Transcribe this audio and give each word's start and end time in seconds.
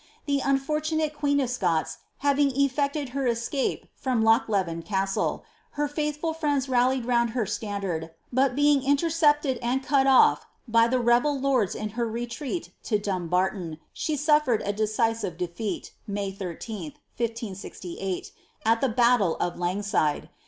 The 0.25 0.39
unfortunate 0.39 1.13
queen 1.13 1.39
of 1.39 1.51
Scots 1.51 1.99
having 2.25 2.49
effected 2.59 3.09
her 3.09 3.27
escape 3.27 3.85
from 3.93 4.23
Lochleven 4.23 4.81
castle, 4.83 5.43
her 5.73 5.85
hithful 5.85 6.33
friends 6.33 6.67
rallied 6.67 7.05
round 7.05 7.29
her 7.37 7.45
standard, 7.45 8.09
but 8.33 8.55
being 8.55 8.81
intercepted 8.81 9.59
and 9.61 9.83
cut 9.83 10.07
ofl" 10.07 10.39
by 10.67 10.87
the 10.87 10.97
rebel 10.99 11.39
lords 11.39 11.75
in 11.75 11.89
her 11.89 12.07
retreat 12.09 12.73
to 12.85 12.97
Dumbarton, 12.97 13.77
she 13.93 14.15
suffered 14.15 14.63
a 14.65 14.73
deci 14.73 15.15
sive 15.17 15.37
defeat. 15.37 15.93
May 16.07 16.31
13th, 16.31 16.95
1568, 17.17 18.31
at 18.65 18.81
the 18.81 18.89
tattle 18.89 19.35
of 19.35 19.57
Lengside. 19.59 20.29